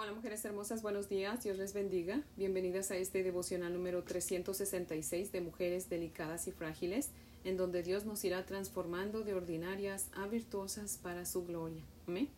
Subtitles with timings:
[0.00, 2.22] Hola mujeres hermosas, buenos días, Dios les bendiga.
[2.36, 7.10] Bienvenidas a este devocional número 366 de Mujeres Delicadas y Frágiles,
[7.42, 11.82] en donde Dios nos irá transformando de ordinarias a virtuosas para su gloria.
[12.06, 12.28] Amén.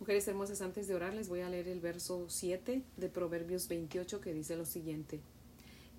[0.00, 4.22] Mujeres hermosas, antes de orar les voy a leer el verso 7 de Proverbios 28
[4.22, 5.20] que dice lo siguiente.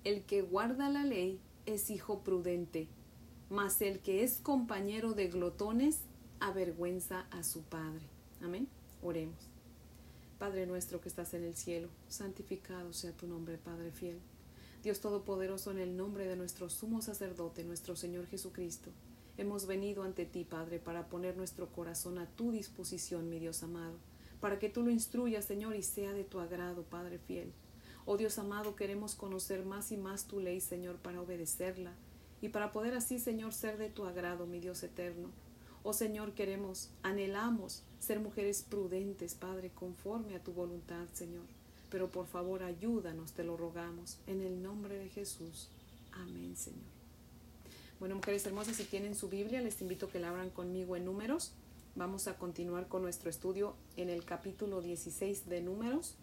[0.02, 2.88] El que guarda la ley es hijo prudente,
[3.48, 6.00] mas el que es compañero de glotones
[6.40, 8.02] avergüenza a su padre.
[8.42, 8.66] Amén.
[9.02, 9.55] Oremos.
[10.38, 14.18] Padre nuestro que estás en el cielo, santificado sea tu nombre, Padre fiel.
[14.82, 18.90] Dios Todopoderoso, en el nombre de nuestro sumo sacerdote, nuestro Señor Jesucristo,
[19.38, 23.96] hemos venido ante ti, Padre, para poner nuestro corazón a tu disposición, mi Dios amado,
[24.38, 27.50] para que tú lo instruyas, Señor, y sea de tu agrado, Padre fiel.
[28.04, 31.94] Oh Dios amado, queremos conocer más y más tu ley, Señor, para obedecerla,
[32.42, 35.30] y para poder así, Señor, ser de tu agrado, mi Dios eterno.
[35.88, 41.44] Oh Señor, queremos, anhelamos ser mujeres prudentes, Padre, conforme a tu voluntad, Señor.
[41.90, 45.68] Pero por favor, ayúdanos, te lo rogamos, en el nombre de Jesús.
[46.10, 46.82] Amén, Señor.
[48.00, 51.04] Bueno, mujeres hermosas, si tienen su Biblia, les invito a que la abran conmigo en
[51.04, 51.52] números.
[51.94, 56.16] Vamos a continuar con nuestro estudio en el capítulo 16 de números.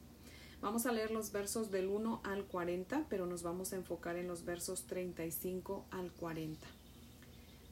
[0.59, 4.27] Vamos a leer los versos del 1 al 40, pero nos vamos a enfocar en
[4.27, 6.82] los versos 35 al 40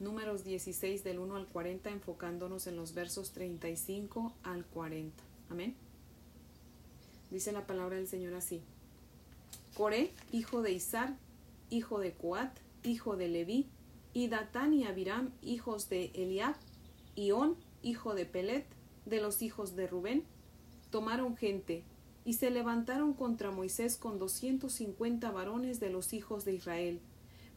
[0.02, 5.22] números 16 del 1 al 40, enfocándonos en los versos 35 al 40.
[5.48, 5.74] Amén.
[7.30, 8.62] Dice la palabra del Señor así.
[9.74, 11.16] Coré, hijo de Isar,
[11.70, 12.50] hijo de Coat,
[12.82, 13.68] hijo de Leví,
[14.12, 16.54] y Datán y Abiram, hijos de Eliab,
[17.16, 17.32] y
[17.82, 18.66] hijo de Pelet,
[19.06, 20.24] de los hijos de Rubén,
[20.90, 21.84] tomaron gente,
[22.24, 27.00] y se levantaron contra Moisés con doscientos cincuenta varones de los hijos de Israel,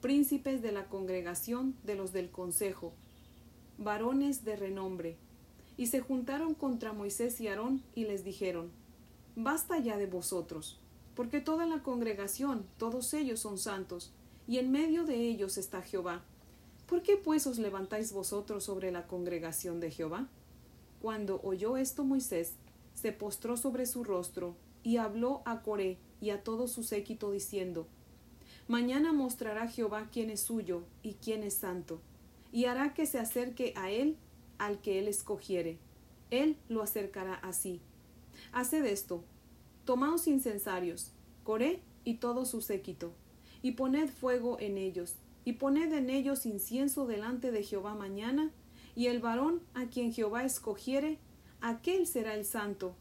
[0.05, 2.93] príncipes de la congregación de los del consejo,
[3.79, 5.17] varones de renombre,
[5.77, 8.69] y se juntaron contra Moisés y Aarón y les dijeron,
[9.35, 10.79] Basta ya de vosotros,
[11.15, 14.13] porque toda la congregación, todos ellos son santos,
[14.47, 16.23] y en medio de ellos está Jehová.
[16.85, 20.29] ¿Por qué pues os levantáis vosotros sobre la congregación de Jehová?
[21.01, 22.53] Cuando oyó esto Moisés,
[22.93, 27.87] se postró sobre su rostro, y habló a Coré y a todo su séquito diciendo,
[28.67, 32.01] Mañana mostrará Jehová quién es suyo y quién es santo,
[32.51, 34.17] y hará que se acerque a él
[34.57, 35.77] al que él escogiere.
[36.31, 37.79] Él lo acercará así.
[38.51, 39.23] Haced esto.
[39.85, 41.11] Tomaos incensarios,
[41.43, 43.13] Coré y todo su séquito,
[43.61, 48.51] y poned fuego en ellos, y poned en ellos incienso delante de Jehová mañana,
[48.95, 51.19] y el varón a quien Jehová escogiere,
[51.61, 52.95] aquel será el santo.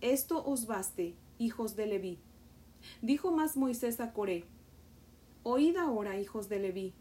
[0.00, 2.18] Esto os baste, hijos de Leví.
[3.00, 4.44] Dijo más Moisés a Coré,
[5.44, 6.94] Oíd ahora, hijos de Leví.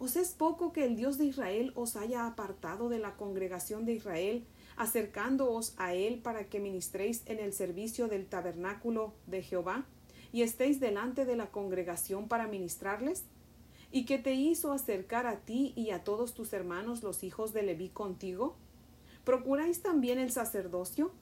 [0.00, 3.92] ¿Os es poco que el Dios de Israel os haya apartado de la congregación de
[3.92, 4.44] Israel,
[4.76, 9.86] acercándoos a él para que ministréis en el servicio del tabernáculo de Jehová,
[10.32, 13.22] y estéis delante de la congregación para ministrarles?
[13.92, 17.62] ¿Y que te hizo acercar a ti y a todos tus hermanos los hijos de
[17.62, 18.56] Leví contigo?
[19.24, 21.12] ¿Procuráis también el sacerdocio?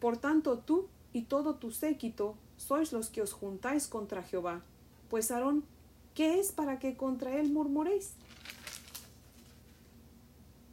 [0.00, 4.62] Por tanto tú y todo tu séquito sois los que os juntáis contra Jehová,
[5.08, 5.64] pues Aarón
[6.18, 8.14] ¿Qué es para que contra él murmuréis?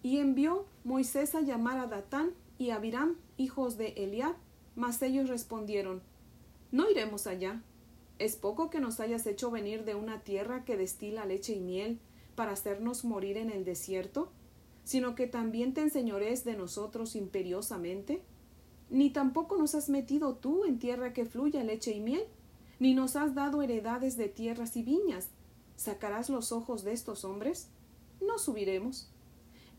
[0.01, 4.33] Y envió Moisés a llamar a Datán y a Abiram, hijos de Eliab,
[4.75, 6.01] mas ellos respondieron,
[6.71, 7.61] No iremos allá.
[8.17, 11.99] ¿Es poco que nos hayas hecho venir de una tierra que destila leche y miel
[12.33, 14.31] para hacernos morir en el desierto?
[14.83, 18.23] sino que también te enseñores de nosotros imperiosamente?
[18.89, 22.23] Ni tampoco nos has metido tú en tierra que fluya leche y miel,
[22.79, 25.29] ni nos has dado heredades de tierras y viñas,
[25.75, 27.67] ¿Sacarás los ojos de estos hombres?
[28.21, 29.09] No subiremos.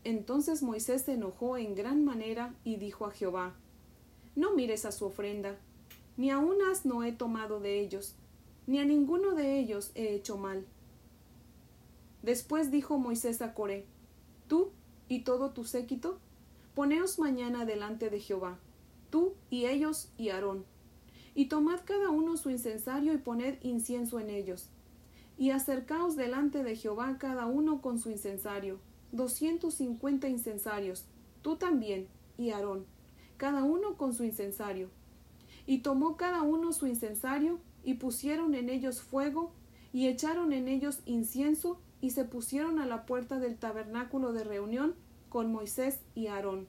[0.03, 3.55] Entonces Moisés se enojó en gran manera y dijo a Jehová,
[4.35, 5.57] No mires a su ofrenda,
[6.15, 8.15] ni a un asno he tomado de ellos,
[8.67, 10.65] ni a ninguno de ellos he hecho mal.
[12.21, 13.85] Después dijo Moisés a Coré,
[14.47, 14.71] Tú
[15.09, 16.19] y todo tu séquito,
[16.75, 18.59] poneos mañana delante de Jehová,
[19.09, 20.65] tú y ellos y Aarón,
[21.35, 24.69] y tomad cada uno su incensario y poned incienso en ellos,
[25.37, 28.79] y acercaos delante de Jehová cada uno con su incensario,
[29.11, 31.05] doscientos cincuenta incensarios,
[31.41, 32.07] tú también,
[32.37, 32.85] y Aarón,
[33.37, 34.89] cada uno con su incensario.
[35.67, 39.51] Y tomó cada uno su incensario, y pusieron en ellos fuego,
[39.93, 44.95] y echaron en ellos incienso, y se pusieron a la puerta del tabernáculo de reunión
[45.29, 46.67] con Moisés y Aarón.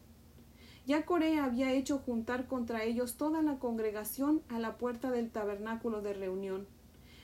[0.87, 6.01] Ya Corea había hecho juntar contra ellos toda la congregación a la puerta del tabernáculo
[6.01, 6.67] de reunión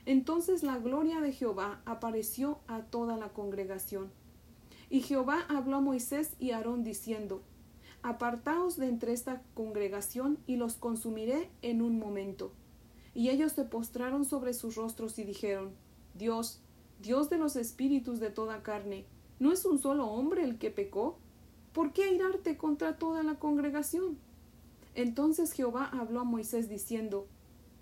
[0.06, 4.10] entonces la gloria de Jehová apareció a toda la congregación.
[4.90, 7.42] Y Jehová habló a Moisés y Aarón diciendo,
[8.02, 12.52] Apartaos de entre esta congregación y los consumiré en un momento.
[13.14, 15.70] Y ellos se postraron sobre sus rostros y dijeron,
[16.12, 16.60] Dios,
[17.00, 19.06] Dios de los espíritus de toda carne,
[19.38, 21.16] ¿no es un solo hombre el que pecó?
[21.72, 24.18] ¿Por qué airarte contra toda la congregación?
[24.94, 27.26] Entonces Jehová habló a Moisés diciendo,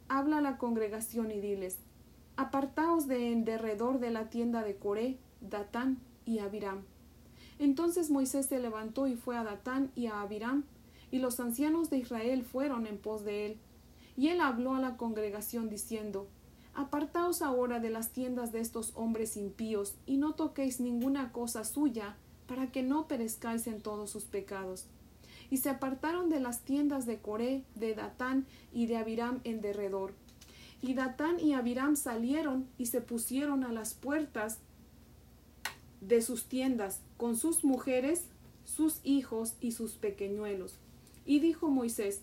[0.09, 1.79] Habla a la congregación y diles,
[2.37, 6.83] Apartaos de en derredor de la tienda de Coré, Datán y Abiram.
[7.59, 10.65] Entonces Moisés se levantó y fue a Datán y a Abiram,
[11.11, 13.59] y los ancianos de Israel fueron en pos de él.
[14.17, 16.27] Y él habló a la congregación diciendo,
[16.75, 22.17] Apartaos ahora de las tiendas de estos hombres impíos, y no toquéis ninguna cosa suya,
[22.47, 24.87] para que no perezcáis en todos sus pecados.
[25.51, 30.15] Y se apartaron de las tiendas de Coré, de Datán y de Abiram en derredor.
[30.83, 34.59] Y Datán y Abiram salieron y se pusieron a las puertas
[36.01, 38.25] de sus tiendas, con sus mujeres,
[38.65, 40.79] sus hijos y sus pequeñuelos.
[41.25, 42.23] Y dijo Moisés,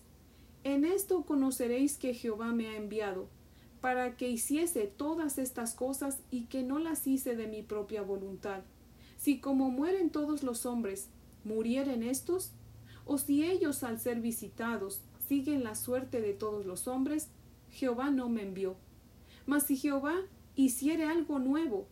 [0.62, 3.28] En esto conoceréis que Jehová me ha enviado,
[3.80, 8.60] para que hiciese todas estas cosas y que no las hice de mi propia voluntad.
[9.16, 11.08] Si como mueren todos los hombres,
[11.44, 12.52] murieren estos,
[13.06, 17.28] o si ellos al ser visitados siguen la suerte de todos los hombres,
[17.70, 18.76] Jehová no me envió.
[19.46, 20.16] Mas si Jehová
[20.56, 21.86] hiciere algo nuevo,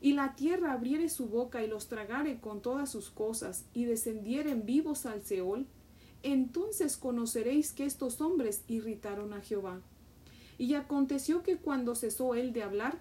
[0.00, 4.66] y la tierra abriere su boca y los tragare con todas sus cosas, y descendieren
[4.66, 5.66] vivos al Seol,
[6.22, 9.80] entonces conoceréis que estos hombres irritaron a Jehová.
[10.58, 12.98] Y aconteció que cuando cesó él de hablar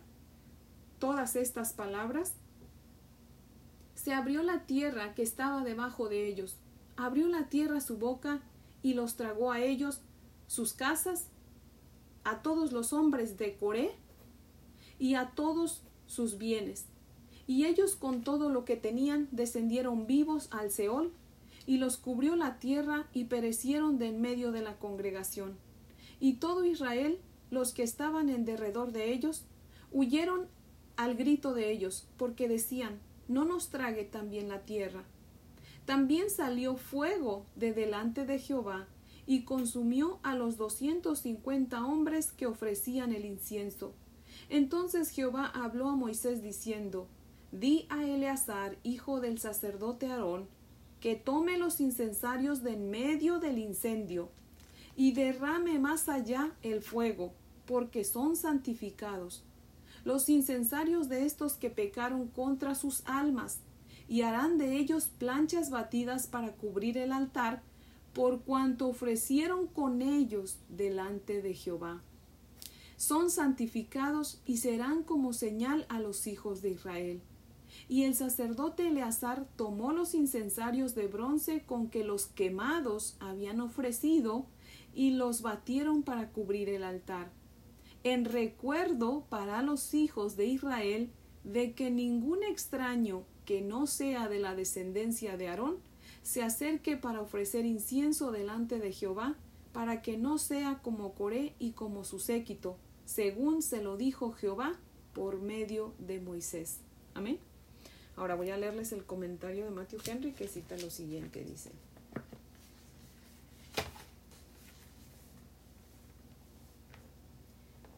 [1.00, 2.34] todas estas palabras,
[3.96, 6.58] se abrió la tierra que estaba debajo de ellos,
[6.98, 8.42] abrió la tierra su boca
[8.82, 10.02] y los tragó a ellos,
[10.48, 11.28] sus casas,
[12.24, 13.92] a todos los hombres de Coré
[15.00, 16.86] y a todos sus bienes.
[17.48, 21.12] Y ellos con todo lo que tenían descendieron vivos al Seol,
[21.68, 25.58] y los cubrió la tierra y perecieron de en medio de la congregación.
[26.20, 27.20] Y todo Israel
[27.52, 29.44] los que estaban en derredor de ellos,
[29.92, 30.48] huyeron
[30.96, 35.04] al grito de ellos, porque decían, no nos trague también la tierra.
[35.86, 38.88] También salió fuego de delante de Jehová,
[39.32, 43.94] y consumió a los doscientos cincuenta hombres que ofrecían el incienso.
[44.50, 47.08] Entonces Jehová habló a Moisés diciendo,
[47.54, 50.50] Di a Eleazar, hijo del sacerdote Aarón,
[51.00, 54.28] que tome los incensarios de en medio del incendio,
[54.98, 57.32] y derrame más allá el fuego,
[57.66, 59.46] porque son santificados.
[60.04, 63.60] Los incensarios de estos que pecaron contra sus almas,
[64.10, 67.64] y harán de ellos planchas batidas para cubrir el altar,
[68.14, 72.02] por cuanto ofrecieron con ellos delante de Jehová.
[72.98, 77.22] Son santificados y serán como señal a los hijos de Israel.
[77.88, 84.46] Y el sacerdote Eleazar tomó los incensarios de bronce con que los quemados habían ofrecido
[84.94, 87.32] y los batieron para cubrir el altar
[88.04, 91.12] en recuerdo para los hijos de Israel
[91.44, 95.78] de que ningún extraño que no sea de la descendencia de Aarón
[96.24, 99.36] se acerque para ofrecer incienso delante de Jehová,
[99.74, 104.78] para que no sea como Coré y como su séquito, según se lo dijo Jehová
[105.14, 106.78] por medio de Moisés.
[107.14, 107.40] Amén.
[108.16, 111.72] Ahora voy a leerles el comentario de Matthew Henry que cita lo siguiente, dice.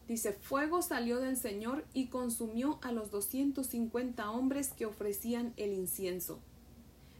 [0.08, 5.72] Dice, fuego salió del Señor y consumió a los doscientos cincuenta hombres que ofrecían el
[5.72, 6.40] incienso,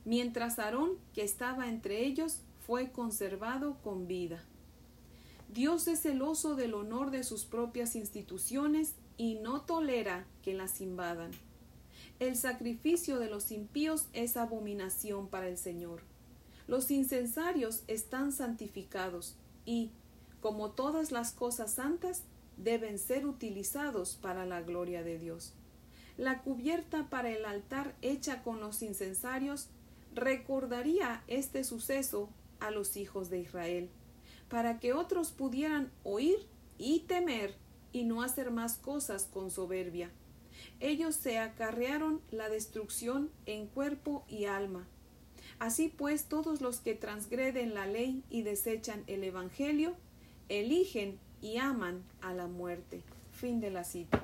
[0.04, 4.42] mientras Aarón, que estaba entre ellos, fue conservado con vida.
[5.52, 11.30] Dios es celoso del honor de sus propias instituciones y no tolera que las invadan.
[12.18, 16.00] El sacrificio de los impíos es abominación para el Señor.
[16.66, 19.90] Los incensarios están santificados y,
[20.40, 22.22] como todas las cosas santas,
[22.56, 25.52] deben ser utilizados para la gloria de Dios.
[26.16, 29.68] La cubierta para el altar hecha con los incensarios
[30.14, 32.30] recordaría este suceso
[32.60, 33.90] a los hijos de Israel,
[34.48, 36.38] para que otros pudieran oír
[36.78, 37.54] y temer
[37.92, 40.10] y no hacer más cosas con soberbia.
[40.80, 44.86] Ellos se acarrearon la destrucción en cuerpo y alma.
[45.58, 49.94] Así pues, todos los que transgreden la ley y desechan el Evangelio,
[50.48, 53.02] eligen y aman a la muerte.
[53.32, 54.22] Fin de la cita.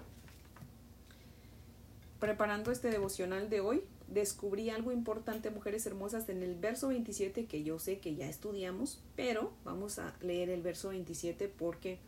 [2.19, 7.63] Preparando este devocional de hoy, descubrí algo importante, mujeres hermosas, en el verso 27 que
[7.63, 11.99] yo sé que ya estudiamos, pero vamos a leer el verso 27 porque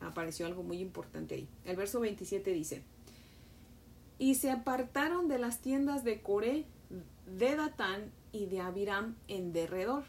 [0.00, 1.48] apareció algo muy importante ahí.
[1.64, 2.82] El verso 27 dice,
[4.18, 6.64] y se apartaron de las tiendas de Coré,
[7.26, 10.04] de Datán y de Abiram en derredor.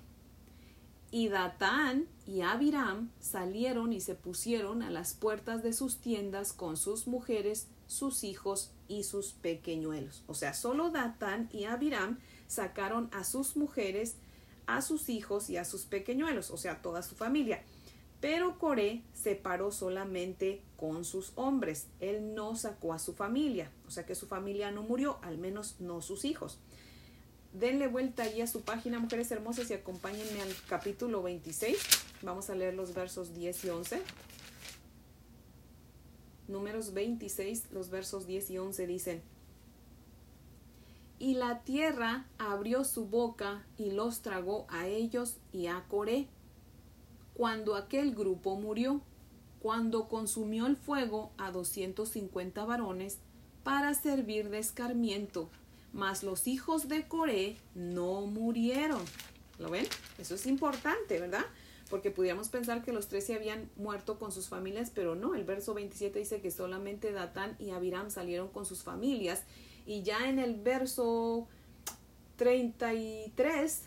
[1.11, 6.77] Y Datán y Abiram salieron y se pusieron a las puertas de sus tiendas con
[6.77, 10.23] sus mujeres, sus hijos y sus pequeñuelos.
[10.27, 14.15] O sea, solo Datán y Abiram sacaron a sus mujeres,
[14.67, 17.63] a sus hijos y a sus pequeñuelos, o sea, toda su familia.
[18.19, 21.87] Pero Coré se paró solamente con sus hombres.
[22.01, 25.77] Él no sacó a su familia, o sea que su familia no murió, al menos
[25.79, 26.59] no sus hijos
[27.53, 31.77] denle vuelta allí a su página, mujeres hermosas, y acompáñenme al capítulo 26.
[32.21, 34.01] Vamos a leer los versos 10 y 11.
[36.49, 39.21] Números 26, los versos 10 y 11 dicen,
[41.17, 46.27] Y la tierra abrió su boca y los tragó a ellos y a Coré.
[47.35, 48.99] Cuando aquel grupo murió,
[49.61, 53.19] cuando consumió el fuego a 250 varones
[53.63, 55.49] para servir de escarmiento
[55.93, 59.01] mas los hijos de Coré no murieron.
[59.57, 59.87] ¿Lo ven?
[60.17, 61.45] Eso es importante, ¿verdad?
[61.89, 65.43] Porque pudiéramos pensar que los tres se habían muerto con sus familias, pero no, el
[65.43, 69.43] verso 27 dice que solamente Datán y Abiram salieron con sus familias.
[69.85, 71.47] Y ya en el verso
[72.35, 73.81] 33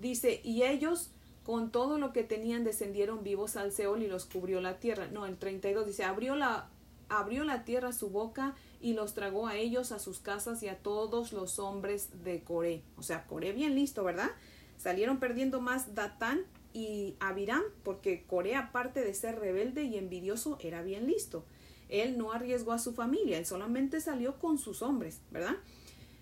[0.00, 1.10] dice, y ellos
[1.44, 5.08] con todo lo que tenían descendieron vivos al Seol y los cubrió la tierra.
[5.08, 6.68] No, el 32 dice, abrió la,
[7.08, 10.76] abrió la tierra su boca y los tragó a ellos, a sus casas y a
[10.76, 12.82] todos los hombres de Coré.
[12.98, 14.30] O sea, Coré bien listo, ¿verdad?
[14.76, 16.44] Salieron perdiendo más Datán
[16.78, 21.44] y Abiram, porque Coré, aparte de ser rebelde y envidioso, era bien listo.
[21.88, 25.56] Él no arriesgó a su familia, él solamente salió con sus hombres, ¿verdad?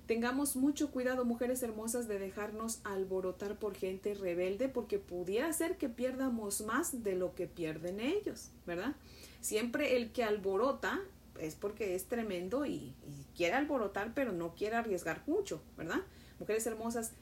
[0.07, 5.89] Tengamos mucho cuidado, mujeres hermosas, de dejarnos alborotar por gente rebelde, porque pudiera ser que
[5.91, 8.95] pierdamos más de lo que pierden ellos, ¿verdad?
[9.43, 11.01] Siempre el que alborota
[11.39, 12.95] es porque es tremendo y,
[13.37, 16.01] quiere alborotar, pero no quiere arriesgar mucho, ¿verdad?
[16.39, 17.13] Mujeres hermosas,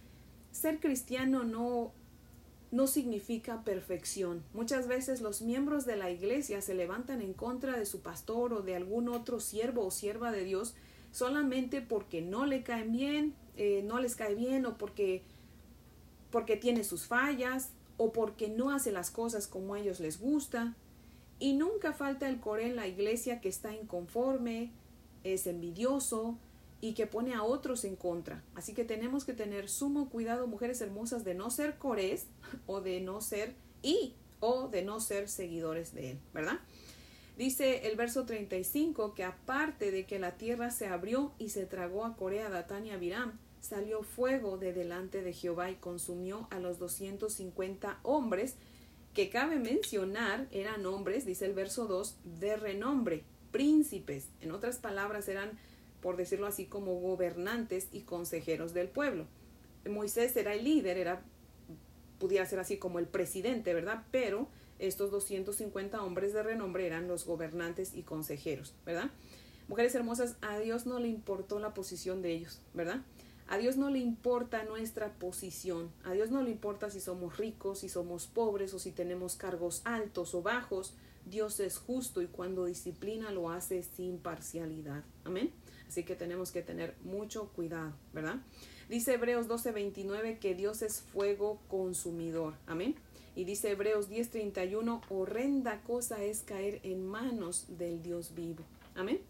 [0.52, 1.92] ser cristiano no,
[2.74, 4.42] no significa perfección.
[4.52, 8.62] Muchas veces los miembros de la iglesia se levantan en contra de su pastor o
[8.62, 10.74] de algún otro siervo o sierva de Dios
[11.12, 15.22] solamente porque no le caen bien, eh, no les cae bien o porque,
[16.32, 20.74] porque tiene sus fallas o porque no hace las cosas como a ellos les gusta.
[21.38, 24.72] Y nunca falta el core en la iglesia que está inconforme,
[25.22, 26.38] es envidioso
[26.84, 28.44] y que pone a otros en contra.
[28.54, 32.26] Así que tenemos que tener sumo cuidado, mujeres hermosas, de no ser cores
[32.66, 36.60] o de no ser y o de no ser seguidores de él, ¿verdad?
[37.38, 42.04] Dice el verso 35 que aparte de que la tierra se abrió y se tragó
[42.04, 46.78] a Corea, Datán y Abiram, salió fuego de delante de Jehová y consumió a los
[46.78, 48.56] 250 hombres
[49.14, 55.28] que cabe mencionar eran hombres, dice el verso 2, de renombre, príncipes, en otras palabras
[55.28, 55.58] eran,
[56.04, 59.24] por decirlo así, como gobernantes y consejeros del pueblo.
[59.88, 61.22] Moisés era el líder, era,
[62.18, 64.04] pudiera ser así como el presidente, ¿verdad?
[64.10, 64.46] Pero
[64.78, 69.10] estos 250 hombres de renombre eran los gobernantes y consejeros, ¿verdad?
[69.66, 73.00] Mujeres hermosas, a Dios no le importó la posición de ellos, ¿verdad?
[73.48, 77.78] A Dios no le importa nuestra posición, a Dios no le importa si somos ricos,
[77.78, 80.92] si somos pobres o si tenemos cargos altos o bajos.
[81.24, 85.02] Dios es justo y cuando disciplina lo hace sin parcialidad.
[85.24, 85.50] Amén.
[85.88, 88.36] Así que tenemos que tener mucho cuidado, ¿verdad?
[88.88, 92.54] Dice Hebreos 12:29 que Dios es fuego consumidor.
[92.66, 92.96] Amén.
[93.36, 98.64] Y dice Hebreos 10:31, horrenda cosa es caer en manos del Dios vivo.
[98.94, 99.20] Amén.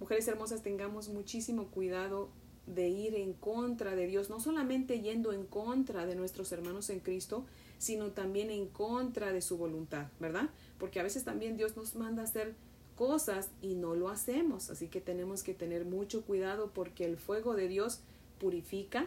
[0.00, 2.28] Mujeres hermosas, tengamos muchísimo cuidado
[2.66, 7.00] de ir en contra de Dios, no solamente yendo en contra de nuestros hermanos en
[7.00, 7.44] Cristo,
[7.78, 10.50] sino también en contra de su voluntad, ¿verdad?
[10.78, 12.54] Porque a veces también Dios nos manda a hacer
[12.98, 17.54] cosas y no lo hacemos, así que tenemos que tener mucho cuidado porque el fuego
[17.54, 18.00] de Dios
[18.40, 19.06] purifica,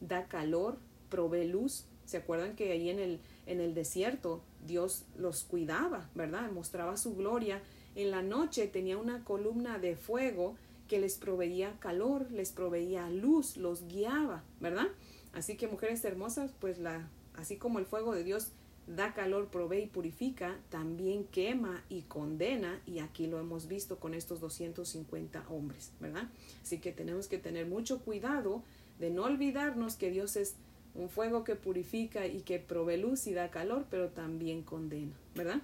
[0.00, 0.78] da calor,
[1.10, 1.84] provee luz.
[2.06, 6.50] ¿Se acuerdan que ahí en el, en el desierto Dios los cuidaba, ¿verdad?
[6.50, 7.60] Mostraba su gloria.
[7.94, 10.56] En la noche tenía una columna de fuego
[10.88, 14.86] que les proveía calor, les proveía luz, los guiaba, ¿verdad?
[15.34, 18.52] Así que mujeres hermosas, pues la, así como el fuego de Dios
[18.86, 24.14] da calor, provee y purifica, también quema y condena, y aquí lo hemos visto con
[24.14, 26.28] estos 250 hombres, ¿verdad?
[26.62, 28.62] Así que tenemos que tener mucho cuidado
[28.98, 30.54] de no olvidarnos que Dios es
[30.94, 35.60] un fuego que purifica y que provee luz y da calor, pero también condena, ¿verdad?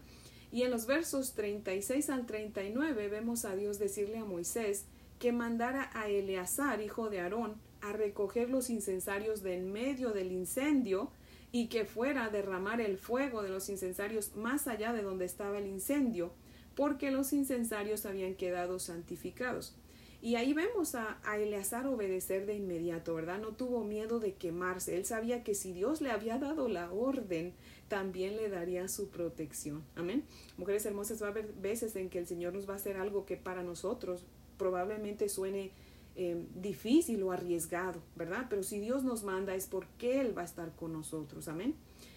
[0.51, 4.85] Y en los versos 36 al 39 vemos a Dios decirle a Moisés
[5.19, 10.31] que mandara a Eleazar, hijo de Aarón, a recoger los incensarios de en medio del
[10.33, 11.11] incendio
[11.53, 15.59] y que fuera a derramar el fuego de los incensarios más allá de donde estaba
[15.59, 16.33] el incendio,
[16.75, 19.77] porque los incensarios habían quedado santificados.
[20.23, 23.41] Y ahí vemos a, a, Eleazar obedecer de inmediato, ¿verdad?
[23.41, 24.97] No tuvo miedo de quemarse.
[24.97, 27.53] Él sabía que si Dios le había dado la orden,
[27.89, 29.83] también le daría su protección.
[29.97, 30.25] Amén.
[30.57, 33.27] Mujeres hermosas, va a haber veces en que el Señor nos va a hacer algo
[33.27, 34.25] que para nosotros
[34.59, 35.73] probablemente suene
[36.15, 38.47] eh, difícil o arriesgado, ¿verdad?
[38.51, 41.49] Pero si Dios nos manda es porque Él va a estar con nosotros.
[41.49, 41.75] Amén.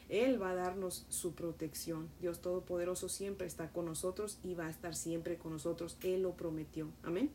[0.10, 2.10] Él va a darnos su protección.
[2.22, 5.98] Dios Todopoderoso siempre está con nosotros y va a estar siempre con nosotros.
[6.04, 6.90] Él lo prometió.
[7.04, 7.32] Amén.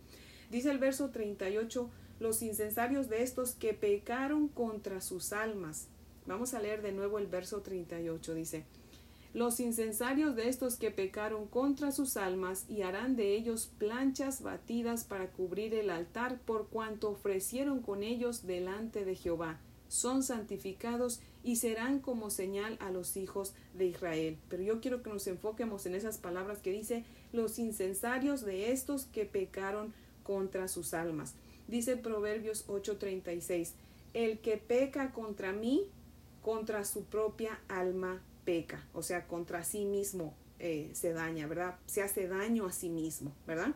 [0.51, 1.91] Dice el verso 38,
[2.21, 5.89] los incensarios de estos que pecaron contra sus almas.
[6.27, 8.35] Vamos a leer de nuevo el verso 38.
[8.35, 8.65] Dice,
[9.33, 15.05] los incensarios de estos que pecaron contra sus almas y harán de ellos planchas batidas
[15.05, 19.61] para cubrir el altar por cuanto ofrecieron con ellos delante de Jehová.
[19.89, 24.37] Son santificados y serán como señal a los hijos de Israel.
[24.49, 29.07] Pero yo quiero que nos enfoquemos en esas palabras que dice los incensarios de estos
[29.07, 29.95] que pecaron
[30.25, 31.35] contra sus almas.
[31.69, 33.75] Dice Proverbios 8:36,
[34.13, 35.87] el que peca contra mí,
[36.43, 41.77] contra su propia alma peca, o sea, contra sí mismo eh, se daña, ¿verdad?
[41.87, 43.75] Se hace daño a sí mismo, ¿verdad?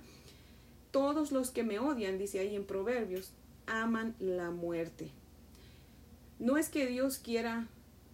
[0.91, 3.33] Todos los que me odian, dice ahí en Proverbios,
[3.67, 5.11] aman la muerte.
[6.39, 7.69] No es que Dios quiera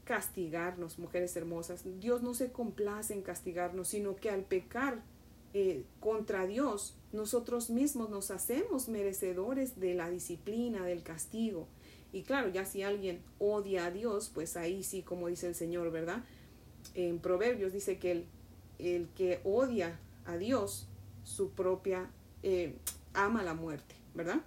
[0.05, 1.85] castigarnos, mujeres hermosas.
[2.01, 5.03] Dios no se complace en castigarnos, sino que al pecar
[5.53, 11.67] eh, contra Dios, nosotros mismos nos hacemos merecedores de la disciplina, del castigo.
[12.13, 15.91] Y claro, ya si alguien odia a Dios, pues ahí sí, como dice el Señor,
[15.91, 16.25] ¿verdad?
[17.09, 18.27] En Proverbios dice que el,
[18.79, 20.87] el que odia a Dios,
[21.25, 22.11] su propia,
[22.43, 22.75] eh,
[23.15, 24.43] ama la muerte, ¿verdad?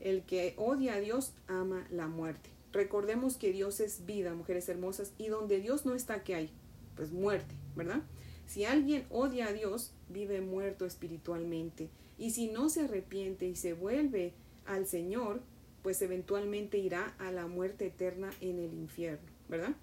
[0.00, 2.50] El que odia a Dios ama la muerte.
[2.72, 6.50] Recordemos que Dios es vida, mujeres hermosas, y donde Dios no está, ¿qué hay?
[6.94, 8.02] Pues muerte, ¿verdad?
[8.46, 11.88] Si alguien odia a Dios, vive muerto espiritualmente.
[12.16, 14.34] Y si no se arrepiente y se vuelve
[14.66, 15.40] al Señor,
[15.82, 19.74] pues eventualmente irá a la muerte eterna en el infierno, ¿verdad?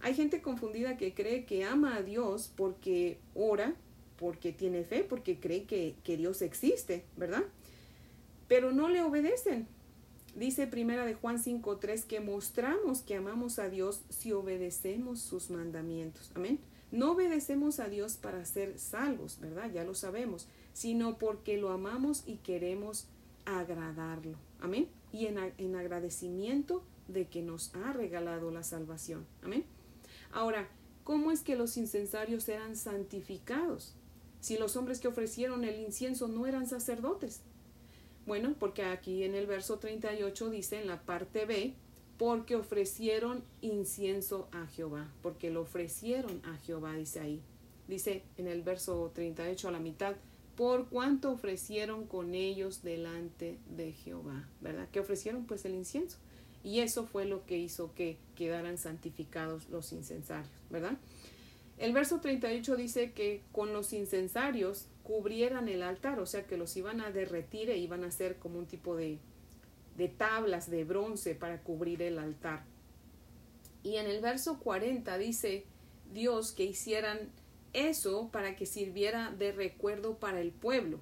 [0.00, 3.74] Hay gente confundida que cree que ama a Dios porque ora,
[4.18, 7.44] porque tiene fe, porque cree que, que Dios existe, ¿verdad?
[8.48, 9.66] Pero no le obedecen,
[10.36, 16.30] Dice primera de Juan 5.3 que mostramos que amamos a Dios si obedecemos sus mandamientos.
[16.34, 16.60] Amén.
[16.92, 19.70] No obedecemos a Dios para ser salvos, ¿verdad?
[19.72, 23.06] Ya lo sabemos, sino porque lo amamos y queremos
[23.46, 24.36] agradarlo.
[24.60, 24.88] Amén.
[25.10, 29.24] Y en, en agradecimiento de que nos ha regalado la salvación.
[29.42, 29.64] Amén.
[30.32, 30.68] Ahora,
[31.04, 33.94] ¿cómo es que los incensarios eran santificados?
[34.40, 37.40] Si los hombres que ofrecieron el incienso no eran sacerdotes,
[38.26, 41.74] bueno, porque aquí en el verso 38 dice en la parte B,
[42.18, 47.40] porque ofrecieron incienso a Jehová, porque lo ofrecieron a Jehová, dice ahí.
[47.88, 50.16] Dice en el verso 38 a la mitad,
[50.56, 54.88] por cuanto ofrecieron con ellos delante de Jehová, ¿verdad?
[54.90, 56.16] Que ofrecieron pues el incienso.
[56.66, 60.98] Y eso fue lo que hizo que quedaran santificados los incensarios, ¿verdad?
[61.78, 66.76] El verso 38 dice que con los incensarios cubrieran el altar, o sea que los
[66.76, 69.20] iban a derretir e iban a hacer como un tipo de,
[69.96, 72.64] de tablas de bronce para cubrir el altar.
[73.84, 75.66] Y en el verso 40 dice
[76.12, 77.30] Dios que hicieran
[77.74, 80.98] eso para que sirviera de recuerdo para el pueblo.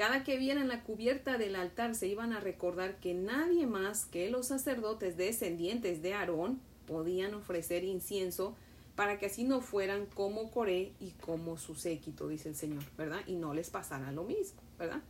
[0.00, 4.30] Cada que vieran la cubierta del altar se iban a recordar que nadie más que
[4.30, 8.56] los sacerdotes descendientes de Aarón podían ofrecer incienso
[8.96, 13.20] para que así no fueran como Coré y como su séquito, dice el Señor, ¿verdad?
[13.26, 15.02] Y no les pasara lo mismo, ¿verdad?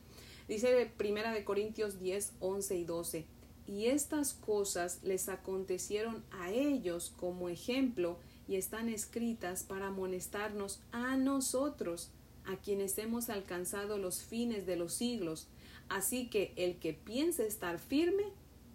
[0.48, 3.26] Dice Primera de Corintios 10, 11 y 12.
[3.68, 11.16] Y estas cosas les acontecieron a ellos como ejemplo y están escritas para amonestarnos a
[11.16, 12.10] nosotros,
[12.46, 15.48] a quienes hemos alcanzado los fines de los siglos.
[15.88, 18.24] Así que el que piense estar firme,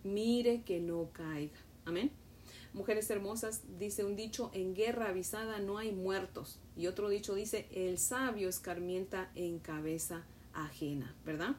[0.03, 1.57] mire que no caiga.
[1.85, 2.11] Amén.
[2.73, 6.59] Mujeres hermosas, dice un dicho, en guerra avisada no hay muertos.
[6.75, 11.55] Y otro dicho dice, el sabio escarmienta en cabeza ajena, ¿verdad?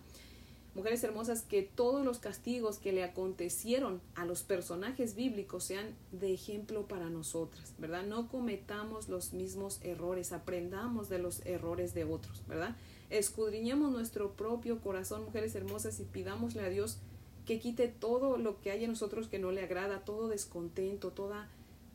[0.76, 6.34] Mujeres hermosas, que todos los castigos que le acontecieron a los personajes bíblicos sean de
[6.34, 8.04] ejemplo para nosotras, ¿verdad?
[8.04, 12.76] No cometamos los mismos errores, aprendamos de los errores de otros, ¿verdad?
[13.08, 16.98] Escudriñemos nuestro propio corazón, mujeres hermosas, y pidámosle a Dios
[17.46, 21.48] que quite todo lo que hay en nosotros que no le agrada, todo descontento, toda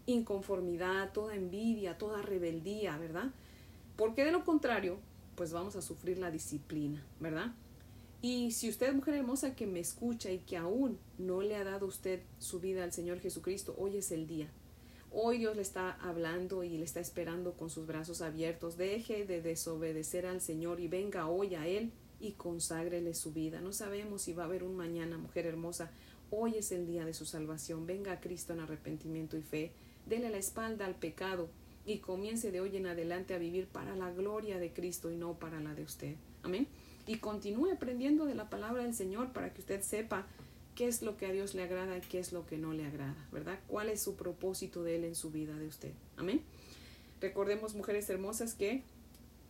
[0.07, 3.29] inconformidad, toda envidia, toda rebeldía, ¿verdad?
[3.95, 4.97] Porque de lo contrario,
[5.35, 7.53] pues vamos a sufrir la disciplina, ¿verdad?
[8.21, 11.87] Y si usted, mujer hermosa, que me escucha y que aún no le ha dado
[11.87, 14.47] usted su vida al Señor Jesucristo, hoy es el día.
[15.11, 18.77] Hoy Dios le está hablando y le está esperando con sus brazos abiertos.
[18.77, 23.59] Deje de desobedecer al Señor y venga hoy a Él y conságrele su vida.
[23.59, 25.91] No sabemos si va a haber un mañana, mujer hermosa.
[26.29, 27.87] Hoy es el día de su salvación.
[27.87, 29.71] Venga a Cristo en arrepentimiento y fe.
[30.05, 31.49] Dele la espalda al pecado
[31.85, 35.39] y comience de hoy en adelante a vivir para la gloria de Cristo y no
[35.39, 36.15] para la de usted.
[36.43, 36.67] Amén.
[37.07, 40.27] Y continúe aprendiendo de la palabra del Señor para que usted sepa
[40.75, 42.85] qué es lo que a Dios le agrada y qué es lo que no le
[42.85, 43.59] agrada, ¿verdad?
[43.67, 45.91] ¿Cuál es su propósito de Él en su vida de usted?
[46.17, 46.41] Amén.
[47.19, 48.83] Recordemos, mujeres hermosas, que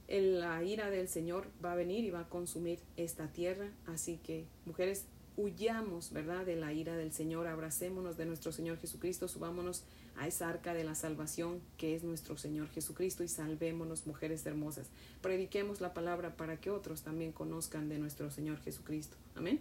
[0.08, 3.70] la ira del Señor va a venir y va a consumir esta tierra.
[3.86, 5.06] Así que, mujeres,
[5.38, 9.84] huyamos, ¿verdad?, de la ira del Señor, abracémonos de nuestro Señor Jesucristo, subámonos
[10.18, 14.88] a esa arca de la salvación que es nuestro Señor Jesucristo y salvémonos, mujeres hermosas.
[15.22, 19.18] Prediquemos la palabra para que otros también conozcan de nuestro Señor Jesucristo.
[19.36, 19.60] Amén.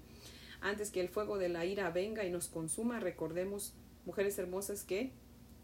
[0.61, 3.73] Antes que el fuego de la ira venga y nos consuma, recordemos,
[4.05, 5.13] mujeres hermosas, que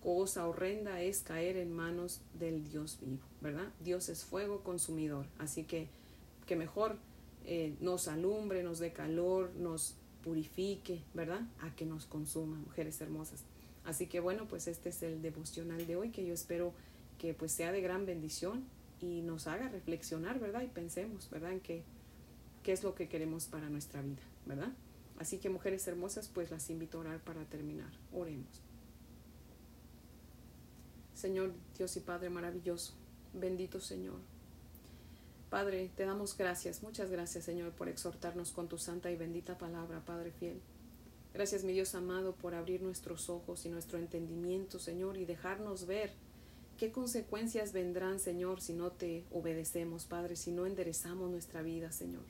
[0.02, 3.68] cosa horrenda es caer en manos del Dios vivo, ¿verdad?
[3.80, 5.88] Dios es fuego consumidor, así que
[6.46, 6.96] que mejor
[7.44, 11.40] eh, nos alumbre, nos dé calor, nos purifique, ¿verdad?
[11.60, 13.44] A que nos consuma, mujeres hermosas.
[13.86, 16.74] Así que bueno, pues este es el devocional de hoy que yo espero
[17.18, 18.64] que pues sea de gran bendición
[19.00, 20.62] y nos haga reflexionar, ¿verdad?
[20.62, 21.52] Y pensemos, ¿verdad?
[21.52, 21.82] En qué,
[22.62, 24.72] qué es lo que queremos para nuestra vida, ¿verdad?
[25.18, 27.90] Así que mujeres hermosas, pues las invito a orar para terminar.
[28.12, 28.60] Oremos.
[31.14, 32.92] Señor Dios y Padre maravilloso,
[33.32, 34.18] bendito Señor.
[35.48, 40.04] Padre, te damos gracias, muchas gracias Señor por exhortarnos con tu santa y bendita palabra,
[40.04, 40.60] Padre fiel.
[41.36, 46.10] Gracias mi Dios amado por abrir nuestros ojos y nuestro entendimiento, Señor, y dejarnos ver
[46.78, 52.22] qué consecuencias vendrán, Señor, si no te obedecemos, Padre, si no enderezamos nuestra vida, Señor.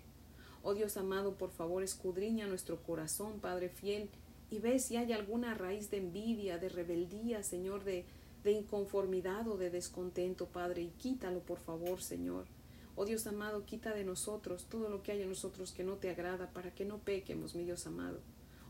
[0.64, 4.10] Oh Dios amado, por favor, escudriña nuestro corazón, Padre fiel,
[4.50, 8.06] y ve si hay alguna raíz de envidia, de rebeldía, Señor, de
[8.42, 12.46] de inconformidad o de descontento, Padre, y quítalo, por favor, Señor.
[12.96, 16.10] Oh Dios amado, quita de nosotros todo lo que hay en nosotros que no te
[16.10, 18.18] agrada, para que no pequemos, mi Dios amado.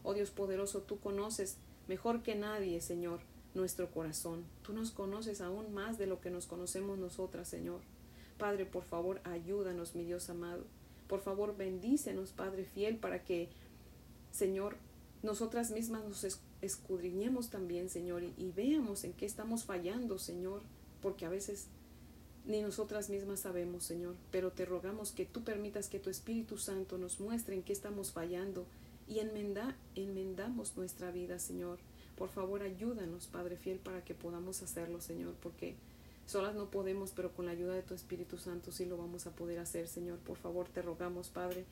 [0.08, 1.56] Oh Dios poderoso, tú conoces
[1.88, 3.18] mejor que nadie, Señor,
[3.54, 4.44] nuestro corazón.
[4.62, 7.80] Tú nos conoces aún más de lo que nos conocemos nosotras, Señor.
[8.38, 10.62] Padre, por favor, ayúdanos, mi Dios amado.
[11.08, 13.48] Por favor, bendícenos, Padre fiel, para que,
[14.30, 14.76] Señor,
[15.24, 20.62] nosotras mismas nos escudriñemos también, Señor, y, veamos en qué estamos fallando, Señor,
[21.02, 21.66] porque a veces
[22.44, 26.96] ni nosotras mismas sabemos, Señor, pero te rogamos que tú permitas que tu Espíritu Santo
[26.96, 28.66] nos muestre en qué estamos fallando
[29.08, 31.78] y enmenda, enmendamos nuestra vida, Señor.
[32.16, 35.76] Por favor, ayúdanos, Padre fiel, para que podamos hacerlo, Señor, porque
[36.26, 39.32] solas no podemos, pero con la ayuda de tu Espíritu Santo sí lo vamos a
[39.32, 40.18] poder hacer, Señor.
[40.18, 41.64] Por favor, te rogamos, Padre,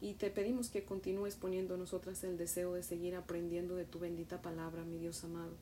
[0.00, 3.98] y te pedimos que continúes poniendo en nosotras el deseo de seguir aprendiendo de tu
[3.98, 5.52] bendita palabra, mi Dios amado.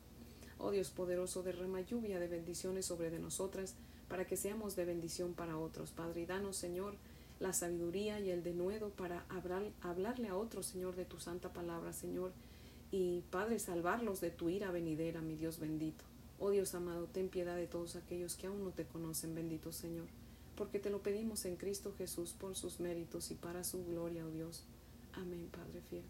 [0.58, 3.74] Oh Dios poderoso, derrama lluvia de bendiciones sobre de nosotras,
[4.08, 5.90] para que seamos de bendición para otros.
[5.90, 6.94] Padre, y danos, Señor,
[7.40, 11.92] la sabiduría y el denuedo para hablar, hablarle a otros, Señor, de tu santa palabra,
[11.92, 12.32] Señor.
[12.90, 16.04] Y, Padre, salvarlos de tu ira venidera, mi Dios bendito.
[16.38, 20.06] Oh Dios amado, ten piedad de todos aquellos que aún no te conocen, bendito Señor
[20.58, 24.30] porque te lo pedimos en Cristo Jesús por sus méritos y para su gloria, oh
[24.30, 24.64] Dios.
[25.12, 26.02] Amén, Padre fiel.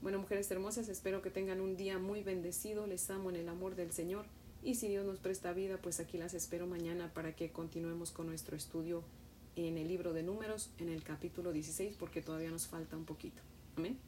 [0.00, 2.86] Bueno, mujeres hermosas, espero que tengan un día muy bendecido.
[2.86, 4.26] Les amo en el amor del Señor.
[4.62, 8.28] Y si Dios nos presta vida, pues aquí las espero mañana para que continuemos con
[8.28, 9.02] nuestro estudio
[9.56, 13.42] en el libro de números, en el capítulo 16, porque todavía nos falta un poquito.
[13.76, 13.98] Amén.